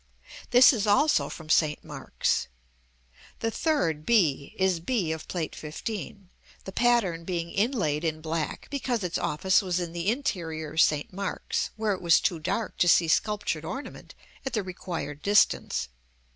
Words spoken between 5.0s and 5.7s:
of Plate